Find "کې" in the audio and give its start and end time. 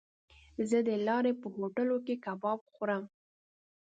2.05-2.15